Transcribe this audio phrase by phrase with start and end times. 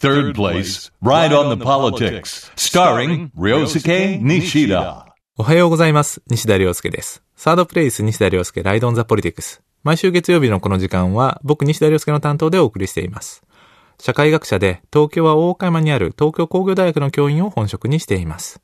[0.00, 5.04] Third place, Ride on the Politics, starring Ryosuke Nishida.
[5.36, 6.22] おはようございます。
[6.26, 7.22] 西田亮介です。
[7.36, 9.60] サードプレイス西田亮介ライドオンザポリティクス。
[9.82, 13.42] 毎週月曜日のこの時間は僕西田亮介の担当でお送りしています。
[14.00, 18.62] 社会学者で東京は大岡山にある東京工業大学の教員を本職にしています。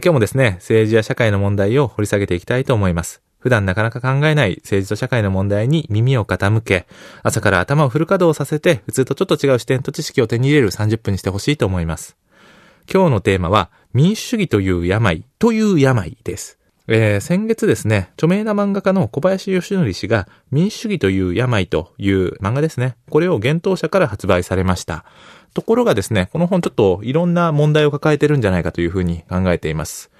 [0.00, 3.22] 今日もですね、政治や社会の問題を掘り下げていきたいと思います。
[3.40, 6.86] 普段なかなか考えない政治と社会の問題に耳を傾け、
[7.22, 12.16] 朝から頭をフル稼働させて、普通とちょっと違う視点と知識を手に入れる30分にしてほしいと思います。
[12.92, 16.58] 今日のテーマは、民主主義という病という病です。
[16.92, 22.96] えー先月ですね、著名な漫画家の小林義則氏が民主主義という病という漫画ですね。
[23.08, 25.04] これを幻冬社から発売されました。
[25.54, 30.10] ところがですね、この本ちょっといろんな問題を抱えてるんじゃないかというふうに考えています。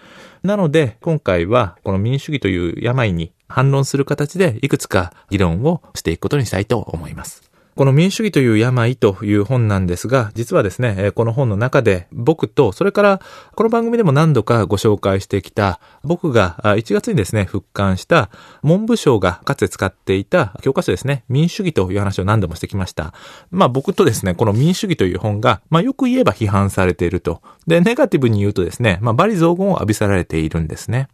[0.42, 7.49] なので、今回はこの民主主義という病に反論する形でいくつか議論をしていくことにしたいと思います。
[7.76, 13.20] この民主主義という病という本なんですが、実はですね、この本の中で僕と、それから
[13.54, 18.28] この番組でも何度かご紹介してきた、僕が1月にですね、復刊した
[18.62, 23.14] 文部省がかつて使っていた教科書ですね、民主主義という話を何度もしてきました。
[23.50, 27.40] まあ僕とですね、この民主主義という本が、まあよく言えば批判されていると。
[27.66, 31.08] で、ネガティブに言うとですね、まあ罵詈雑言を浴びせられているんですね。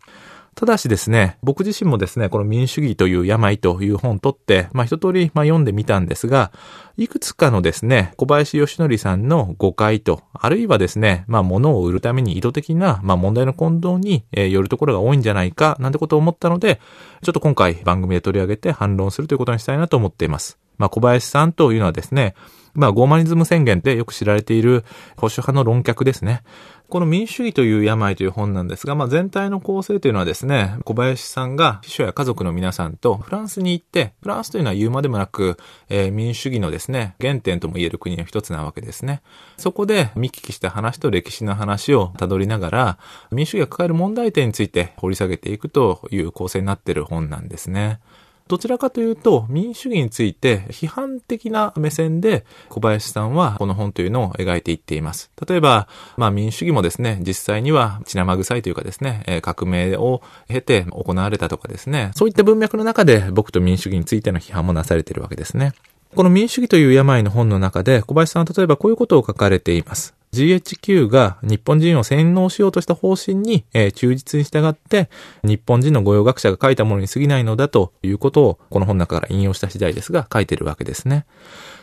[0.57, 6.51] ただしですね、僕自身もですね、この民主主義という病という本を取って、まあ一通りまあ読んでみたんですが、
[6.97, 16.81] いくつかのですね、小林義則さんの誤解と、あるいはですね、まあ物を売るために意図的な、まあ問題の混同に、えーよるところが多いんじゃないか、なんてことを思ったので、
[17.23, 20.59] ちょっと今回番組で取り上げて反論するということにしたいなと思っています。
[20.79, 22.35] まあ小林さんというのはですね、
[22.75, 24.85] まあゴーマニズム宣言でよく知られている
[25.17, 26.43] 保守派の論客ですね。
[26.89, 35.57] この民主主義という病という本なんですが、まあ全体の構成というのはですね、小林さんが秘書や家族の皆さんとフランスに行って、フランスというのは言うまでもなく、
[35.89, 39.23] えー民主主義のですね、原点とも言える国の一つなわけですね。
[39.57, 42.99] そこで見聞きした話と歴史の話をたどりながら、
[43.33, 48.01] 民主主義が抱える問題点について掘り下げていくという構成になっている本なんですね。
[48.49, 55.31] どちらかというと、民主主義について批判的な目線で小林さんはこの本というのを描いていっています。
[55.49, 65.73] 例えば、まあ民主主義もですね、実際には血生臭いというかですね、革命を経て行われたとかですね、そういった文脈の中で僕と民主主義についての批判もなされているわけですね。
[66.15, 70.16] この民主主義という病の本の中で小林さんは例えばこういうことを書かれています。
[70.33, 75.09] GHQ が日本人を洗脳しようとした方針に、えー忠実に従って、
[75.43, 81.27] 日本人の御用学者が書いたものに過ぎないのだということを、この本の中から引用した次第ですが、書いてるわけですね。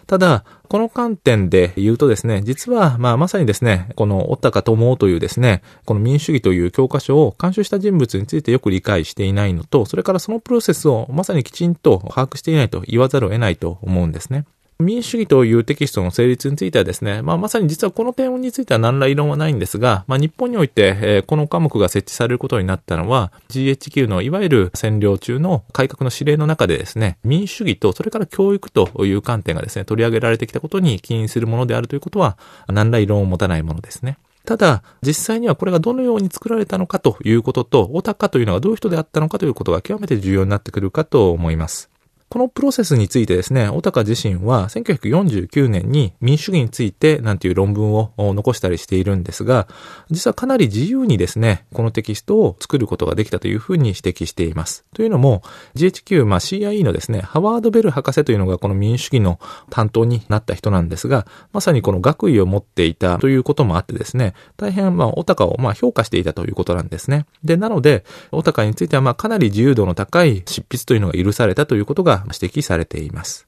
[0.05, 14.45] ただ、この観点で言うとですね、実は、まあ、まさにですね、この、小高智夫というですね、この民主主義という教科書を監修した人物についてよく理解していないのと、それからそのプロセスをまさにきちんと把握していないと言わざるを得ないと思うんですね。
[14.79, 34.17] 民主主義というテキストの成立についてはですね、まあまさに実はこの点については何ら異論はないんですが、まあ日本において、えーこの科目が設置されることになったのは、GHQ のいわゆる占領中の改革の指令の中でですね、民主主義とそれから教育という観点がですね、取り上げられてきたことに起因するものであるということは、何ら異論を持たないものですね。
[34.45, 41.92] ただ、実際にはこれがどのように作られたのかということと、オタカというのがどういう人であったのかということが極めて重要になってくるかと思います。
[42.33, 49.67] このプロセスについてですね、小高自身は1949年に民主主義についてなんていう論文を残したりしているんですが、
[50.09, 54.83] 実はかなり自由にですね、このテキストを作ることができたというふうに指摘しています。
[54.95, 55.43] というのも、
[55.75, 59.39] GHQ、まあ CIE のですね、ハワード・ベル博士というのがこの民主主義の
[59.69, 67.27] 担当になった人なんですが、まさにこの学位を持っていたということもあってですね、大変まあ小高をまあ評価していたということなんですね。
[67.43, 73.47] で、なので、小高についてはまあかなり自由度の高い執筆というのが許されたということが指摘されています。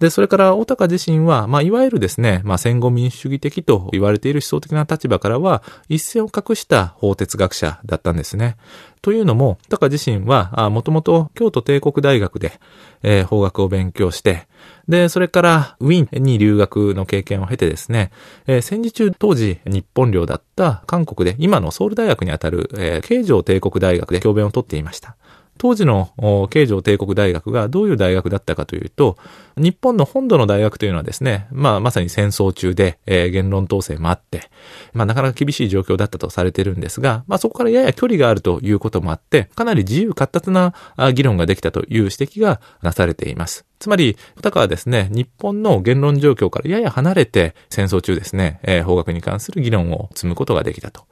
[0.00, 8.56] で、それから、小高自身は、まあ、いわゆるですね、まあ、戦後民主主義的と言われている思想的な立場からは、一線を画した法哲学者だったんですね。
[9.02, 12.58] というのも、小高自身は、もともと京都帝国大学で、
[13.02, 14.48] えー法学を勉強して、
[14.88, 18.10] で、それから、ウィーンに留学の経験を経てですね、
[18.46, 25.16] えー戦時中当時日本領だった韓国で、今のソウル大学にあたる、えー京城帝国大学で教鞭をとっていました。
[25.58, 29.16] 当時のお京城帝国大学がどういう大学だったかというと、
[29.56, 34.50] 日本の本土の大学というのはですね、まあまさに戦争中で、えー言論統制もあって、
[34.92, 40.74] まあなかなか厳しい状況だったとされてるんですが、まあそこからやや距離があるということもあって、かなり自由闊達な
[41.14, 43.64] 議論ができたという指摘がなされています。
[43.78, 51.06] つまり、小高はですね、日本の言論状況からやや離れて戦争中ですね、えー法学に関する議論を積むことができたと。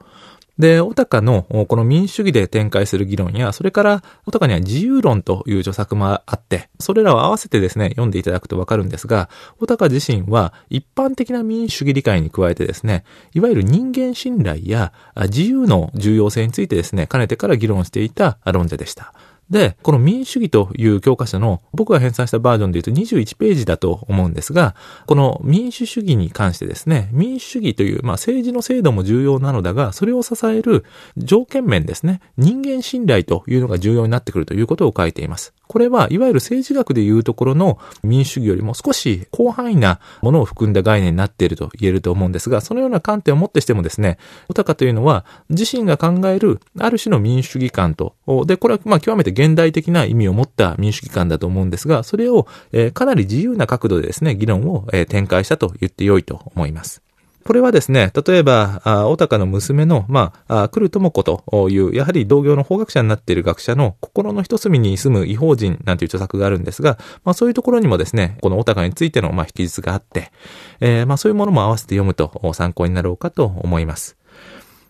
[0.59, 9.29] で、オタカのこの民主主義で展開する議論や、それからオタカには自由論という著作もあって、それらを合わせてですね、読んでいただくとわかるんですが、
[9.59, 13.03] オタカ自身は一般的な民主主義理解に加えてですね、
[13.33, 19.13] いわゆる人間信頼や自由の重要性についてですね、かねてから議論していた論者でした。
[19.49, 24.75] で、この民主主義という教科書の僕が編纂したバージョンで言うと21ページだと思うんですが、
[25.05, 30.85] この民主主義に関してですね、民主主義という、まあ、政治の制度も重要なのだが、それを支える
[31.17, 35.53] 条件面ですね、人間信頼というのが重要になってくるということを書いています。
[35.73, 48.13] これはいわゆる政治学でいうところの民主主義よりも少し広範囲なものを含んだ概念になっていると言えると思うんですが、そのような観点をもってしてもですね、小高というのは自身が考えるある種の民主主義観と、
[48.45, 57.01] で、これはまあ極めて現代的な意味を持った民主主義観だと思うんですが、それを、えかなり自由な角度でですね、議論を、え展開したと言ってよいと思います。
[57.45, 70.31] これはですね、例えば、小高の娘の、まあ、来る智子という、やはり同業の法学者になっている学者の心の一隅に住む違法人なんていう著作があるんですが、まあそういうところにもですね、この小高についての、まあ、引き実があって、
[70.79, 74.17] えー、まあそういうものも合わせて読むと参考になろうかと思います。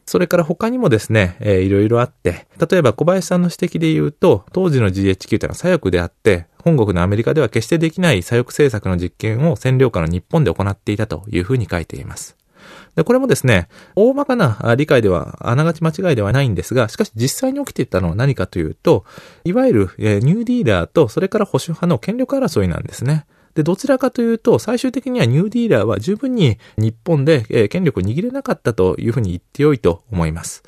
[0.06, 12.43] それから他にもですね、えー、いろいろあって、例えば小林さんの指摘で言うと、当時の GHQ というのは左翼であって、本国のアメリカでは決してできない左翼政策の実験を占領下の日本で行っていたというふうに書いています。
[12.96, 19.06] で、これもですね、大まかな理解では、あながち間違いではないんですが、しかし実際に起きていたのは何かというと、
[19.44, 23.26] いわゆる、ニューディーラーと、それから保守派の権力争いなんですね。
[23.56, 30.64] で、どちらかというと、最終的にはニューディーラーは十分に日本で、権力を握れなかったというふうに言ってよいと思います。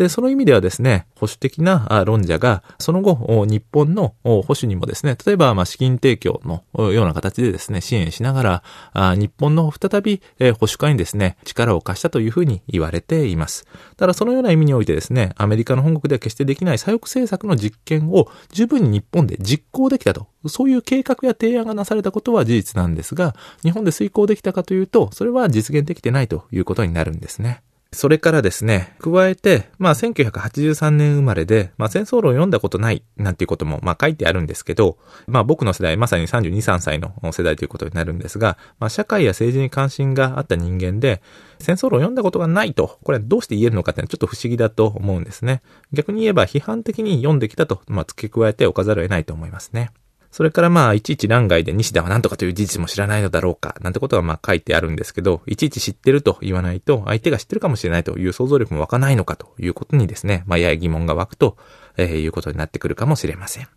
[0.00, 8.62] で、その意味ではですね、保守的な論者が、その後、日本の保守にもですね、例えば、ま資金提供のような形でですね、支援しなが
[8.94, 13.66] ら、日本の再び保守化にですね、力を貸したというふうに言われています。
[13.98, 20.28] ただ、そのような意味においてですね、アメリカの本国では決してできない左翼政策の実験を十分に日本で実行できたと。
[20.46, 27.60] そういう計画や提案がなされたことは事実なんですが、日本で遂行できたかというと、それは実現できてないということになるんですね。
[27.92, 34.96] それからですね、加えて、まあ1983年生まれで、まあ戦争論を読んだことないなんていうこともまあ書いてあるんですけど、
[35.26, 41.20] まあ僕の世代、まさに32、3歳の世代ということになるんですが、まあ社会や政治に関心があった人間で、
[41.58, 45.60] 戦争論を読んだことがないと、これはどうして言えるのかっていうのはちょっと不思議だと思うんですね。
[45.92, 49.90] 逆に言えば批判的に読んできたと、まあ付け加えておかざるを得ないと思いますね。
[50.30, 61.56] それからまあ、いちいち欄外で西田は何とかという事実も知らないのだろうか、なんてことがまあ書いてあるんですけど、いちいち知ってると言わないと、相手が知ってるかもしれないという想像力も湧かないのかということにですね、まあ、やや疑問が湧くと、
[61.96, 63.68] えー、いうことになってくるかもしれません。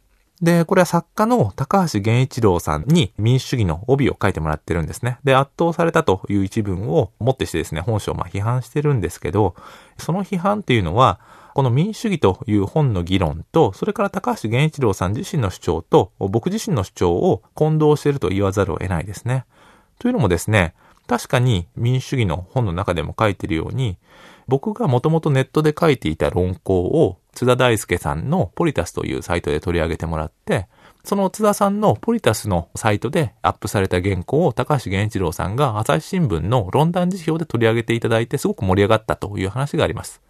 [0.42, 5.18] で、これは作家の高橋源一郎さんに民主主義の帯を書いてもらってるんですね。
[5.24, 9.56] で、圧倒されたという一文をもってしてですね、本書をまあ批判してるんですけど、
[9.98, 11.20] その批判っていうのは、
[11.54, 19.46] この民主主義という本の議論と、それから高橋源一郎さん自身の主張と、僕自身の主張を混同していると言わざるを得ないですね。
[20.00, 20.74] というのもですね、
[21.06, 23.98] 確かに民主主義の本の中でも書いているように、
[24.48, 30.68] 僕がもともとネットで書いていた論考を津田大介さんのポリタスというサイトで取り上げてもらって、
[31.04, 40.23] その津田さんのポリタスのサイトでアップされた原稿を高橋源一郎さんが朝日新聞の論壇辞表で取り上げていただいてすごく盛り上がったという話があります。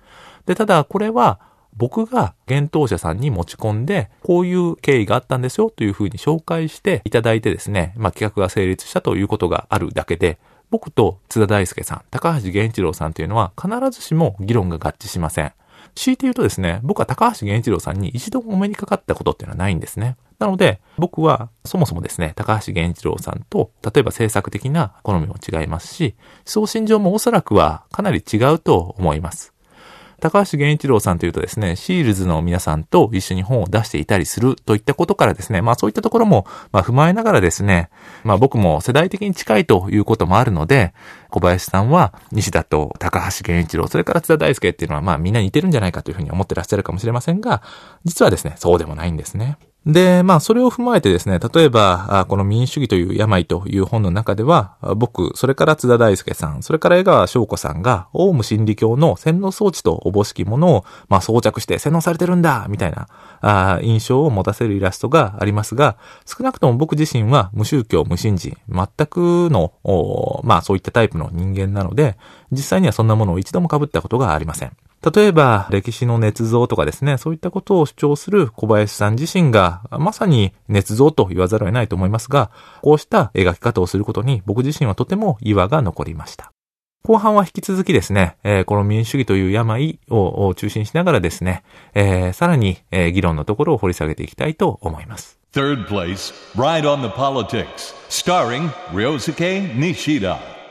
[0.45, 1.39] で、ただこれは
[1.75, 10.37] 僕が幻冬者さんに持ち込んで、こういう経緯があったんですよというふうに紹介していただいてですね、まあ企画が成立したということがあるだけで、
[10.69, 15.53] 僕と津田大介さん、高橋源一郎さんというのは必ずしも議論が合致しません。
[15.95, 20.15] 強いて言うとですね、僕は高橋源一郎さんに一度お目にかかったことっていうのはないんですね。
[20.39, 29.52] なので、僕はそもそもですね、高橋源一郎さんと、例えば政策的な好みも違いますし、思想心情もおそらくはかなり違うと思います。
[30.23, 37.89] 高橋源一郎さんというとですね、シールズの皆さんと一緒に本を出していたりするといったことからですね、まあそういったところも、まあ踏まえながらですね、
[38.23, 40.93] まあ僕も世代的に近いということもあるので、
[41.29, 47.61] 小林さんは西田と高橋源一郎、それから津田大介っていうのはまあみんな似てるんじゃないかというふうに思ってらっしゃるかもしれませんが、
[48.05, 49.57] 実はですね、そうでもないんですね。
[49.85, 63.07] で、まあ、それを踏まえてですね、例えば、この民主主義という病という本の中では、僕、それから津田大介さん、それから江川翔子さんが、オウム真理教の洗脳装置とおぼしきものを、まあ、装着して洗脳されてるんだみたいな、
[63.41, 69.73] あ印象を持たせるイラストがありますが、少なくとも僕自身は無宗教、無信心、全くの、
[70.45, 72.17] まあ、そういったタイプの人間なので、
[72.51, 74.71] 実際にはそんなものを一度も被ったことがありません。
[75.03, 86.53] 例えば、歴史の捏造とかですね、そういったことを主張する小林さん自身が、まさに捏造と言わざるを得ないと思いますが、こうした描き方をすることに僕自身はとても違和が残りました。
[87.05, 91.63] 後半は引き続きですね、この民主主義という病を中心しながらですね、
[92.33, 95.37] さらに、議論のところを掘り下げていきたいと思います。
[95.53, 100.62] Third place, Ride on the Politics, starring Ryosuke Nishida.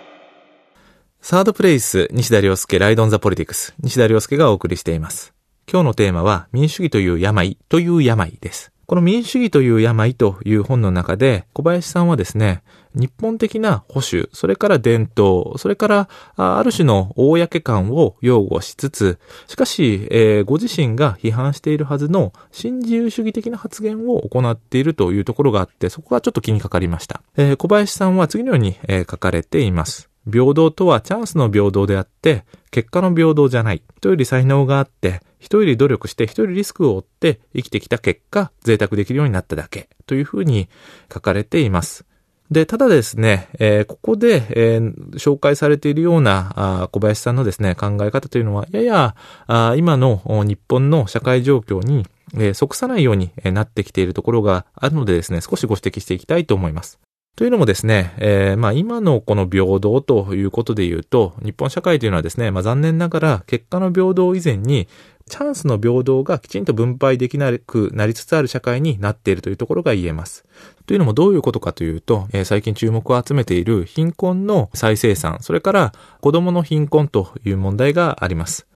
[1.25, 5.33] サードプレイス、西田亮介、ライドンザポリティクス、西田亮介がお送りしています。
[5.71, 8.73] 今日のテーマは、民主主義という病という病です。
[8.87, 12.64] この民主主義という病という本の中で、小林さんはですね、
[12.97, 27.23] 日本的な保守、それから伝統、それからある種の公感を擁護しつつ、しかし、えー、ご自身が批判しているはずの新自由主義的な発言を行っているというところがあって、そこがちょっと気にかかりました。
[27.37, 30.12] えー、小林さんは次のように、えー、書かれています。
[30.31, 33.83] 平等とはチャンスの平等であって、結果の平等じゃない。
[33.97, 39.88] 人より才能があって、人より努力して、人よりリスクを負って生きてきた結果、贅沢できるようになっただけ。
[40.07, 40.69] というふうに
[41.12, 42.05] 書かれています。
[42.52, 46.52] で、ただですね、えー、ここで、えー、紹介されているような
[46.83, 57.00] あ小林さんのですね、考え方というのは、ややあ今の日本の社会状況に、えー、即さないようになってきているところがあるのでですね、少しご指摘していきたいと思います。
[57.35, 64.87] というのもですね、えー、まあ今のこの平等ということで言うと、日本社会というのはですね、まあ残念ながら結果の平等以前に、
[65.31, 70.45] チャンスの平等がきちんと分配できなくなりつつある社会になっているというところが言えます。
[70.85, 78.72] というのもどういうことかというと、えー、最近注目を集めている貧困の再生産、それから子供の貧困という問題があります。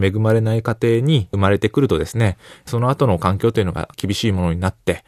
[0.00, 5.04] 恵まれない家庭に生まれてくるとですね、その後の環境というのが厳しいものになって、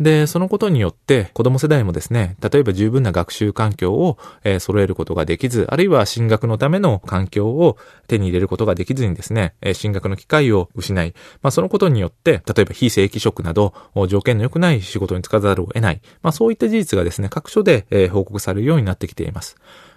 [0.00, 4.18] で、そのことによって子供世代もですね、例えば十分な学習環境を、
[4.58, 7.76] 揃えることができず、あるいは進学のための環境を
[8.08, 13.74] 手に入れることができずにですね、進学の機会を失い、まあそのことによって、例えば非正規職など
[14.08, 19.56] 条件の良くない仕事に就かざるを得ない、まあそういった事実がですね、各所で、報告されるようになってきています。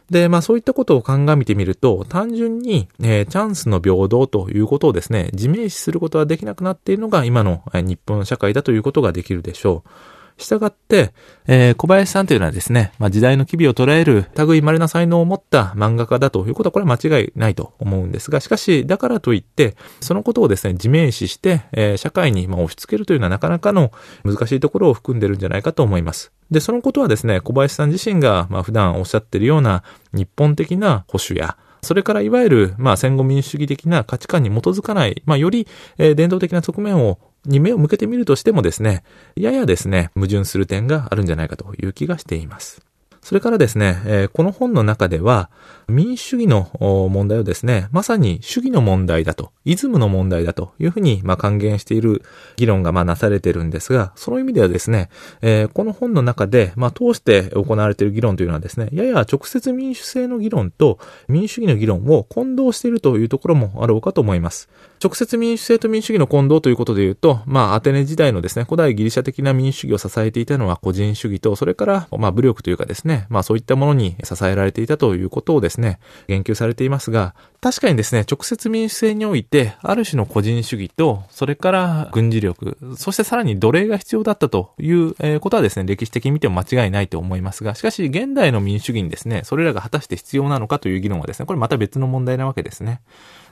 [0.10, 9.90] で、まあそういったことを鑑みてみると、単純に、えー、チャンスの平等ということをですね、自明視することはできなくなっているのが今の日本社会だということができるでしょう。
[10.38, 11.14] したがって、
[11.48, 23.92] えー、小林さんというのはですね、まあ、時代の機微を捉える類稀な才能を持った漫画家だということはこれは間違いないと思うんですが、しかし、だからといって、そのことをですね、自明視して、えー、社会にま押し付けるというのはなかなかの
[24.24, 26.32] 難しいところを含んでるんじゃないかと思います。
[26.52, 39.04] で、そのことはですね、小林さん自身が、まあ、普段おっしゃってるような日本的な保守や、それからいわゆる、まあ、戦後民主主義的な価値観に基づかない、まあ、より、えー、伝統的な側面をに目を向けてみるとしてもですね、
[39.36, 42.82] ややですね、矛盾する点があるんじゃないかという気がしています。
[43.26, 45.50] それからですね、え、この本の中では、
[45.88, 46.70] 民主主義の
[47.10, 52.22] 問題をですね、まさに主義の問題だと、イズムの問題だというふうに、ま、還元している
[52.56, 55.10] 議論が、ま、なされてるんですが、その意味ではですね、
[55.42, 64.70] え、この本の中で、ま、通して行われている議論というのはですね、やや直接民主制の議論と民主主義の議論を混同しているというところもあろうかと思います。
[65.04, 93.02] 直接民主制と民主主義の混同ということで言うと、まあ、アテネ時代のですね、古代ギリシャ的な民主主義を支えていたのは個人主義と、それから、まあ、武力というかですね、まあ、そういったものに支えられていたということをですね、言及されていますが、確かにですね、直接民主制において、ある種の個人主義と、それから軍事力、そしてさらに奴隷が必要だったということはですね、歴史的に見ても間違いないと思いますが、しかし現代の民主主義にですね、それらが果たして必要なのかという議論はですね、これまた別の問題なわけですね。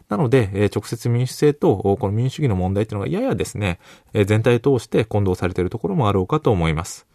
[0.09, 3.79] なので、え直接民主制とこの民主主義の問題というのがややですね、
[4.13, 7.07] え全体を通して混同されているところもあろうかと思います。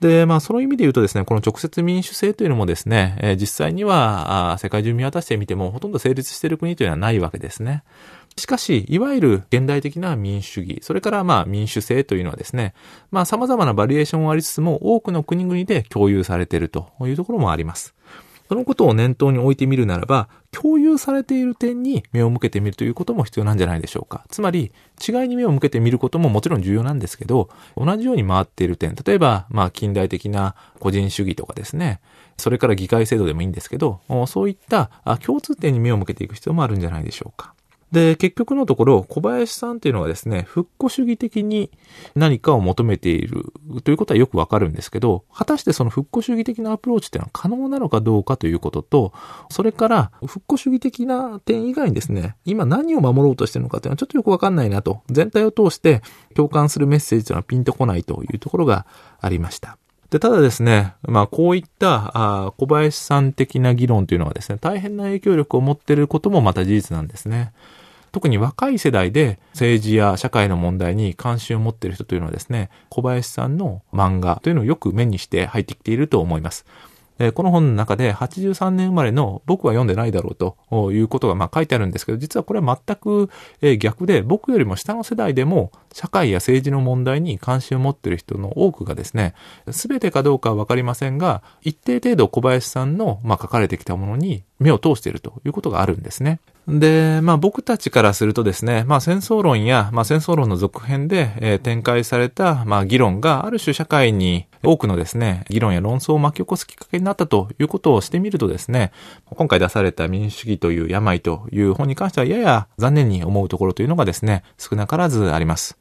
[0.00, 7.82] で、まあ、その意味で言うとですね、この直接民主制というのもですね、え実際には、あ世界中見渡してみても、ほとんど成立している国というのはないわけですね。
[8.36, 12.74] しかし、いわゆる現代的な民主主義、それからまあ民主制というのはですね、
[13.10, 17.94] まあ様々なバリエーションはありつつも多くの国々で共有されているというところもあります。
[18.48, 24.24] そのことを念頭に置いてみるならば、共有されている点に目を向けてみるということも必要なんじゃないでしょうか。
[24.28, 24.72] つまり、
[25.06, 32.00] 違いに目を向けてみることももちろん重要なんですけど、同じように回っている点、例えば、まあ、近代的な個人主義とかですね、
[32.36, 34.90] それから議会制度でもいいんですけど、そういった
[35.24, 37.54] 共通点に目を向けていく必要もあるんじゃないでしょうか。
[37.92, 41.70] で、結局のところ、小林さんっていうのはですね、復古主義的に
[42.14, 43.52] 何かを求めている
[43.82, 49.12] ということはよくわかるんですけど、果たしてその復古主義的なアプローチっていうのは可能なのかどうかということと、
[49.50, 56.02] それから復古主義的な点以外にですね、今何を守ろうとしてるのかっていうのはちょっとよくわかんないなと、全体を通して
[56.34, 58.86] 共感するメッセージというのはピンとこないというところが
[59.20, 59.78] ありました。
[60.10, 67.52] で、ただですね、まあ、こういった、あ小林さん的な議論というのはですね、大変な影響力を持っていることもまた事実なんですね。
[68.10, 76.64] 特に若い世代で政治や社会の問題に関心を持っている人というのはですね、小林さんの漫画というのをよく目にして入ってきていると思います。
[77.34, 83.28] この本の中で83年生まれの僕は読んでないだろうということがま書いてあるんですけど、実はこれは全く、
[83.78, 89.34] 逆で、僕よりも下の世代でも社会や政治の問題に関心を持っている人の多くがですね、
[89.70, 96.40] すべてかどうかはわかりませんが、一定程度小林さんの、ま、書かれてきたものに目を通しているということがあるんですね。
[96.68, 108.92] で、まあ僕たちからするとですね、まあ戦争論や、まあ戦争論の続編で、えー、展開された、まあ議論がある種社会に多くのですね、議論や論争を巻き起こすきっかけになったということをしてみるとですね、
[109.30, 115.78] 今回出された民主主義という病という本に関してはやや残念に思うところというのがですね、少なからずあります。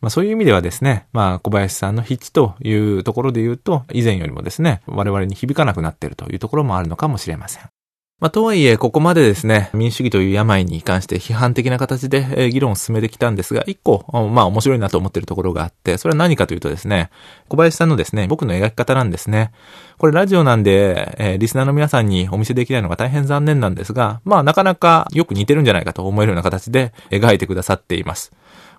[0.00, 7.79] まあそういう意味ではですね、まあ小林さんの筆致というところで言うと、以前よりもですね、我々に響かなくなっているというところもあるのかもしれません。
[8.20, 17.08] まあ、とはいえ、ここまでですね、民主主義という病に関して批判的な形で、議論を進めてきたんですが、一個、まあ面白いなと思っているところがあって、それは何かというとですね、
[17.48, 19.52] 小林さんのですね、僕の描き方なんですね。
[19.96, 28.32] これラジオなんで、えー、リスナーの皆さんにお見せできないのが大変残念なんですが、まあなかなかよく似てるんじゃないかと思えるような形で描いてくださっています。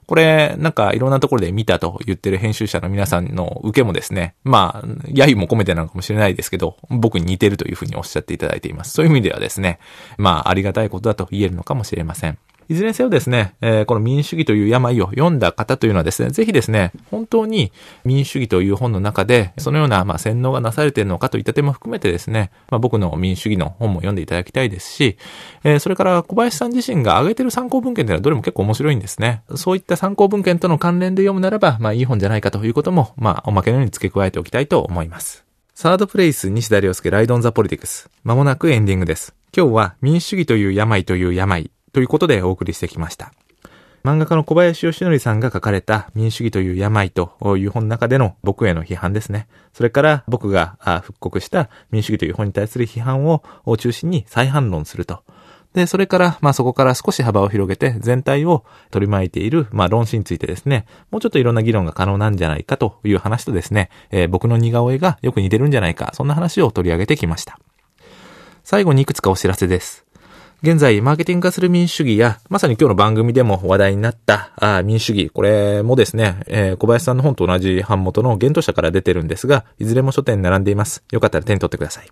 [0.08, 8.91] これ、なんかいろんなところで見たと言ってる編集者の皆さんの受けもですね、まあ、揶揄も込めてなのかもしれないですけど、僕に似てるというふうにおっしゃっていただいています。
[8.91, 9.79] そういう意味ではですね、
[10.17, 12.38] まあ、ありがたいことだと言えるのかもしれません。
[12.72, 17.74] いずれにせよですね、えー、この民主主義という病を読んだ方というのはですね、ぜひですね、本当に
[18.06, 25.18] 民主主義という本の中で、そのような、まあ、洗脳がなされているのかといった点も含めてですね、まあ、僕の民主主義の本も読んでいただきたいですし、
[25.66, 29.44] えー、それから小林さん自身が挙げている参考文献というのはどれも結構面白いんですね。
[29.56, 35.44] そういった参考文献との関連で読むならば、まあ、いい本じゃないかということも、まあ、おまけのように付け加えておきたいと思います。
[35.74, 38.10] サードプレイス西田亮介ライドンザポリティクス。
[38.24, 39.34] まもなくエンディングです。
[39.54, 43.33] 今日は民主主義という病という病ということでお送りしてきました。
[44.03, 49.48] 漫画家の小林義則さんが書かれた民主主義という病という本の中での僕への批判ですね。
[49.74, 53.43] それから僕が復刻した民主主義という本に対する批判を
[53.77, 55.24] 中心に再反論すると。
[55.74, 67.57] で、それから、まあそこから少し幅を広げて全体を取り巻いている、まあ論旨についてですね、もうちょっといろんな議論が可能なんじゃないかという話とですね、えー、僕の似顔絵がよく似てるんじゃないか、そんな話を取り上げてきました。
[68.63, 70.05] 最後にいくつかお知らせです。
[70.63, 81.04] 現在、マーケティング化する民主主義や、まさに今日の番組でも話題になったあ民主主義、これもですね、えー、小林さんの本と同じ版元の原図者から出てるんですが、いずれも書店に並んでいます。
[81.12, 82.08] よかったら手に取ってください。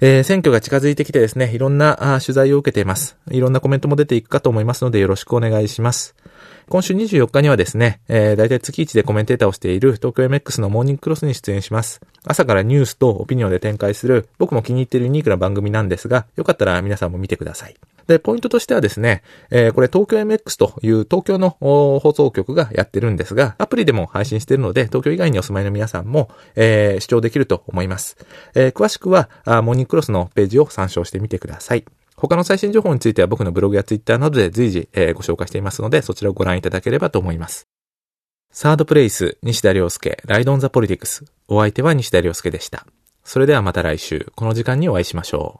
[0.00, 3.16] えー、選挙が近づいてきてですね、いろんなあ取材を受けています。
[3.30, 6.14] いろんなコメントも出ていくかと思いますので、よろしくお願いします。
[6.68, 12.00] 今週24日にはですね、えー、大体月1でコメンテーターをしている東京 MX のモーニングクロスに出演します。
[12.24, 17.76] 朝からニュースとオピニオンで展開する、僕も気に入っているユニークな番組なんですが、よかったら皆さんも見てください。
[18.08, 28.16] で、ポイントとしてはですね、えー、これ東京 MX という東京の放送局がやってるんですが、アプリでも配信してるので、東京以外にお住まいの皆さんも、えー、視聴できると思います。
[28.56, 31.84] えー、詳しくは、モーニングクロスのページを参照してみてください。
[32.16, 37.68] 他の最新情報については僕のブログやツイッターなどで随時、えー、ご紹介していますので、そちらをご覧いただければと思います。
[38.50, 41.26] サードプレイス、西田亮介、ライドオンザポリティクス。
[41.46, 42.86] お相手は西田亮介でした。
[43.22, 45.54] それではまた来週、この時間にお会いしましょう。